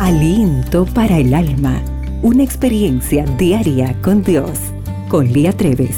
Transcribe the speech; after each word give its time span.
Aliento 0.00 0.86
para 0.86 1.18
el 1.18 1.32
alma. 1.32 1.80
Una 2.20 2.42
experiencia 2.42 3.24
diaria 3.38 3.96
con 4.02 4.24
Dios. 4.24 4.50
Con 5.08 5.32
Lía 5.32 5.52
Treves. 5.52 5.96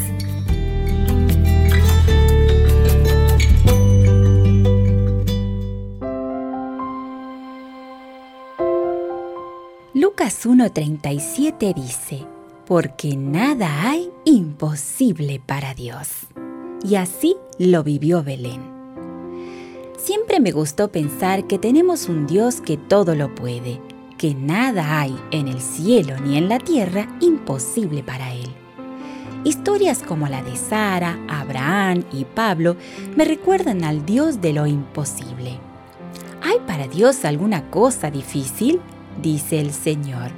Lucas 9.95 10.45
1:37 10.45 11.75
dice, 11.75 12.27
porque 12.67 13.17
nada 13.17 13.89
hay 13.89 14.11
imposible 14.27 15.41
para 15.45 15.73
Dios. 15.73 16.27
Y 16.87 16.97
así 16.97 17.35
lo 17.59 17.83
vivió 17.83 18.23
Belén. 18.23 18.77
Siempre 19.97 20.39
me 20.39 20.53
gustó 20.53 20.93
pensar 20.93 21.49
que 21.49 21.59
tenemos 21.59 22.09
un 22.09 22.29
Dios 22.29 22.61
que 22.61 22.77
todo 22.77 23.17
lo 23.17 23.35
puede, 23.35 23.81
que 24.19 24.35
nada 24.35 25.01
hay 25.01 25.17
en 25.31 25.49
el 25.49 25.61
cielo 25.61 26.19
ni 26.21 26.37
en 26.37 26.49
la 26.49 26.59
tierra 26.59 27.09
imposible 27.21 28.03
para 28.03 28.33
Él. 28.33 28.49
Historias 29.45 30.03
como 30.03 30.27
la 30.29 30.43
de 30.43 30.57
Sara, 30.57 31.19
Abraham 31.29 32.05
y 32.13 32.25
Pablo 32.25 32.77
me 33.15 33.25
recuerdan 33.25 33.85
al 33.85 34.05
Dios 34.05 34.41
de 34.41 34.53
lo 34.53 34.67
imposible. 34.67 35.61
¿Hay 36.43 36.59
para 36.67 36.89
Dios 36.89 37.25
alguna 37.25 37.71
cosa 37.71 38.11
difícil? 38.11 38.81
dice 39.23 39.61
el 39.61 39.73
Señor. 39.73 40.31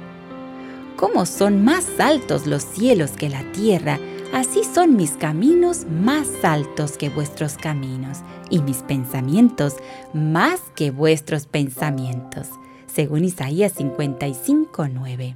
¿Cómo 0.95 1.25
son 1.25 1.63
más 1.63 1.87
altos 1.99 2.45
los 2.45 2.63
cielos 2.63 3.11
que 3.11 3.29
la 3.29 3.43
tierra? 3.51 3.99
Así 4.33 4.61
son 4.63 4.95
mis 4.95 5.11
caminos 5.11 5.85
más 5.89 6.27
altos 6.43 6.97
que 6.97 7.09
vuestros 7.09 7.55
caminos 7.55 8.19
y 8.49 8.59
mis 8.59 8.77
pensamientos 8.83 9.75
más 10.13 10.59
que 10.75 10.91
vuestros 10.91 11.47
pensamientos, 11.47 12.49
según 12.93 13.25
Isaías 13.25 13.73
55:9. 13.75 15.35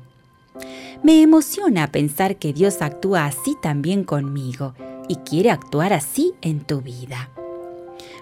Me 1.04 1.22
emociona 1.22 1.92
pensar 1.92 2.38
que 2.38 2.54
Dios 2.54 2.82
actúa 2.82 3.26
así 3.26 3.56
también 3.62 4.04
conmigo 4.04 4.74
y 5.08 5.16
quiere 5.18 5.52
actuar 5.52 5.94
así 5.94 6.34
en 6.42 6.62
tu 6.62 6.82
vida. 6.82 7.30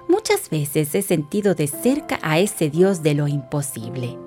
Muchas 0.08 0.50
veces 0.50 0.94
he 0.96 1.02
sentido 1.02 1.56
de 1.56 1.68
cerca 1.68 2.20
a 2.22 2.40
ese 2.40 2.70
Dios 2.70 3.04
de 3.04 3.14
lo 3.14 3.28
imposible. 3.28 4.18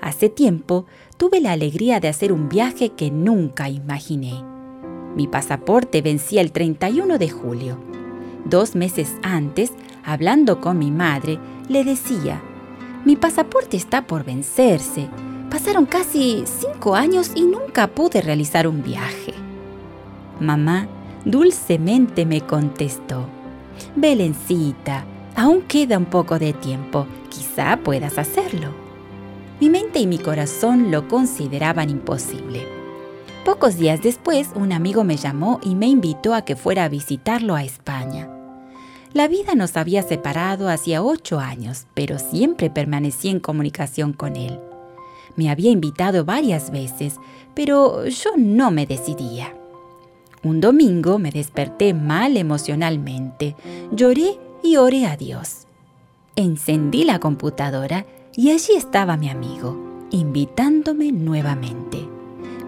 Hace 0.00 0.28
tiempo 0.28 0.86
tuve 1.16 1.40
la 1.40 1.52
alegría 1.52 2.00
de 2.00 2.08
hacer 2.08 2.32
un 2.32 2.48
viaje 2.48 2.90
que 2.90 3.10
nunca 3.10 3.68
imaginé. 3.68 4.44
Mi 5.16 5.26
pasaporte 5.26 6.02
vencía 6.02 6.40
el 6.40 6.52
31 6.52 7.18
de 7.18 7.30
julio. 7.30 7.78
Dos 8.44 8.74
meses 8.74 9.14
antes 9.22 9.72
hablando 10.04 10.60
con 10.60 10.78
mi 10.78 10.90
madre, 10.90 11.38
le 11.68 11.84
decía, 11.84 12.42
mi 13.04 13.16
pasaporte 13.16 13.76
está 13.76 14.06
por 14.06 14.24
vencerse. 14.24 15.08
Pasaron 15.50 15.86
casi 15.86 16.44
cinco 16.46 16.94
años 16.94 17.32
y 17.34 17.42
nunca 17.42 17.88
pude 17.88 18.22
realizar 18.22 18.66
un 18.66 18.82
viaje. 18.82 19.34
Mamá 20.40 20.88
dulcemente 21.24 22.24
me 22.26 22.40
contestó, 22.40 23.26
Belencita, 23.96 25.04
aún 25.36 25.62
queda 25.62 25.98
un 25.98 26.06
poco 26.06 26.38
de 26.38 26.52
tiempo, 26.52 27.06
quizá 27.28 27.76
puedas 27.76 28.18
hacerlo. 28.18 28.68
Mi 29.60 29.70
mente 29.70 30.00
y 30.00 30.06
mi 30.06 30.18
corazón 30.18 30.90
lo 30.90 31.06
consideraban 31.08 31.90
imposible. 31.90 32.66
Pocos 33.44 33.76
días 33.76 34.02
después, 34.02 34.50
un 34.54 34.72
amigo 34.72 35.04
me 35.04 35.16
llamó 35.16 35.60
y 35.62 35.74
me 35.74 35.86
invitó 35.86 36.34
a 36.34 36.42
que 36.42 36.56
fuera 36.56 36.84
a 36.84 36.88
visitarlo 36.88 37.54
a 37.54 37.62
España. 37.62 38.28
La 39.12 39.28
vida 39.28 39.54
nos 39.54 39.76
había 39.76 40.02
separado 40.02 40.70
hacía 40.70 41.02
ocho 41.02 41.38
años, 41.38 41.84
pero 41.92 42.18
siempre 42.18 42.70
permanecí 42.70 43.28
en 43.28 43.40
comunicación 43.40 44.14
con 44.14 44.36
él. 44.36 44.58
Me 45.36 45.50
había 45.50 45.70
invitado 45.70 46.24
varias 46.24 46.70
veces, 46.70 47.16
pero 47.54 48.06
yo 48.06 48.30
no 48.38 48.70
me 48.70 48.86
decidía. 48.86 49.54
Un 50.42 50.60
domingo 50.60 51.18
me 51.18 51.30
desperté 51.30 51.92
mal 51.92 52.38
emocionalmente, 52.38 53.54
lloré 53.92 54.38
y 54.62 54.76
oré 54.76 55.06
a 55.06 55.16
Dios. 55.16 55.66
Encendí 56.34 57.04
la 57.04 57.18
computadora 57.18 58.06
y 58.34 58.50
allí 58.50 58.72
estaba 58.76 59.18
mi 59.18 59.28
amigo, 59.28 60.06
invitándome 60.10 61.12
nuevamente. 61.12 62.08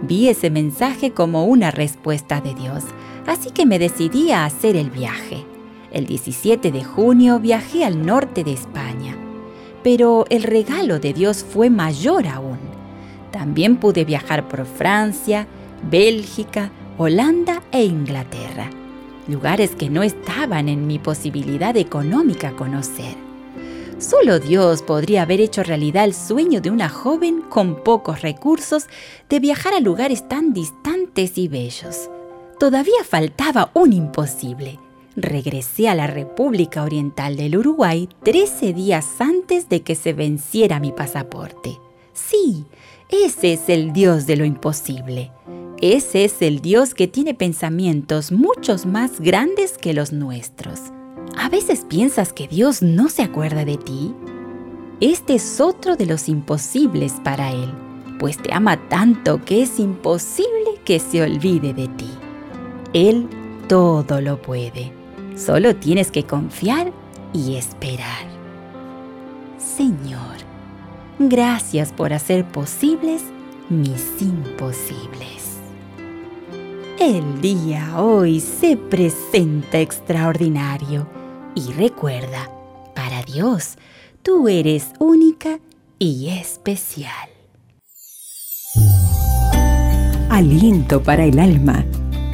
Vi 0.03 0.29
ese 0.29 0.51
mensaje 0.51 1.13
como 1.13 1.47
una 1.47 1.71
respuesta 1.71 2.43
de 2.43 2.55
Dios, 2.55 2.85
así 3.27 3.51
que 3.51 3.65
me 3.65 3.79
decidí 3.79 4.31
a 4.31 4.45
hacer 4.45 4.77
el 4.77 4.91
viaje. 4.91 5.54
El 5.95 6.07
17 6.07 6.73
de 6.73 6.83
junio 6.83 7.39
viajé 7.39 7.85
al 7.85 8.05
norte 8.05 8.43
de 8.43 8.53
España, 8.53 9.17
pero 9.85 10.25
el 10.29 10.43
regalo 10.43 10.99
de 10.99 11.13
Dios 11.13 11.47
fue 11.49 11.71
mayor 11.71 12.27
aún. 12.27 12.59
También 13.31 13.77
pude 13.77 14.05
viajar 14.05 14.49
por 14.49 14.67
Francia, 14.67 15.47
Bélgica, 15.89 16.73
Holanda 16.99 17.63
e 17.71 17.85
Inglaterra, 17.85 18.71
lugares 19.29 19.77
que 19.77 19.89
no 19.89 20.03
estaban 20.03 20.69
en 20.69 20.89
mi 20.89 20.99
posibilidad 20.99 21.77
económica 21.77 22.51
conocer. 22.57 23.15
Solo 23.99 24.41
Dios 24.41 24.83
podría 24.83 25.23
haber 25.23 25.41
hecho 25.41 25.63
realidad 25.63 26.07
el 26.07 26.15
sueño 26.15 26.61
de 26.61 26.73
una 26.73 26.89
joven 26.89 27.41
con 27.41 27.85
pocos 27.85 28.21
recursos 28.21 28.89
de 29.29 29.39
viajar 29.39 29.75
a 29.75 29.81
lugares 29.81 30.29
tan 30.29 30.53
distantes 30.53 31.39
y 31.39 31.47
bellos. 31.47 32.11
Todavía 32.59 33.05
faltaba 33.09 33.71
un 33.75 33.93
imposible, 33.93 34.81
regresé 35.17 35.89
a 35.89 35.95
la 35.95 36.07
República 36.07 36.83
Oriental 36.83 37.37
del 37.37 37.57
Uruguay 37.57 38.09
13 38.23 38.73
días 38.73 39.07
antes 39.21 39.69
de 39.69 39.83
que 39.83 39.95
se 39.95 40.13
venciera 40.13 40.81
mi 40.81 40.93
pasaporte. 40.93 41.79
Sí, 42.13 42.65
ese 43.09 43.53
es 43.55 43.69
el 43.69 43.93
Dios 43.93 44.27
de 44.27 44.37
lo 44.37 44.45
imposible. 44.45 45.31
Ese 45.81 46.25
es 46.25 46.41
el 46.41 46.61
Dios 46.61 46.95
que 46.95 47.09
tiene 47.09 47.35
pensamientos 47.35 48.33
muchos 48.33 48.87
más 48.87 49.21
grandes 49.21 49.77
que 49.77 49.93
los 49.93 50.13
nuestros. 50.13 50.81
¿A 51.37 51.49
veces 51.49 51.85
piensas 51.89 52.33
que 52.33 52.49
Dios 52.49 52.83
no 52.83 53.09
se 53.09 53.23
acuerda 53.23 53.65
de 53.65 53.77
ti? 53.77 54.15
Este 55.01 55.35
es 55.35 55.61
otro 55.61 55.97
de 55.97 56.07
los 56.07 56.29
imposibles 56.29 57.15
para 57.25 57.53
Él, 57.53 57.73
pues 58.19 58.39
te 58.39 58.55
ama 58.55 58.89
tanto 58.89 59.45
que 59.45 59.63
es 59.63 59.79
imposible 59.81 60.81
que 60.85 61.01
se 61.01 61.23
olvide 61.23 61.75
de 61.75 61.89
ti. 61.89 62.11
Él 62.93 63.29
todo 63.69 64.21
lo 64.21 64.41
puede. 64.41 65.04
Solo 65.37 65.75
tienes 65.75 66.13
que 66.13 66.25
confiar 66.25 66.93
y 67.33 67.57
esperar. 67.57 68.27
Señor, 69.59 70.37
gracias 71.19 71.93
por 71.93 72.13
hacer 72.13 72.47
posibles 72.47 73.25
mis 73.69 74.23
imposibles. 74.23 75.59
El 77.01 77.41
día 77.41 78.01
hoy 78.01 78.39
se 78.39 78.77
presenta 78.77 79.81
extraordinario 79.81 81.09
y 81.57 81.73
recuerda, 81.73 82.49
para 82.95 83.23
Dios, 83.25 83.77
tú 84.23 84.49
eres 84.49 84.93
única 85.01 85.59
y 85.99 86.29
especial. 86.29 87.29
Aliento 90.31 91.03
para 91.03 91.25
el 91.25 91.41
alma, 91.41 91.85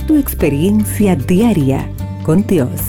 tu 0.06 0.16
experiencia 0.16 1.16
diaria 1.16 1.90
con 2.22 2.46
Dios. 2.46 2.80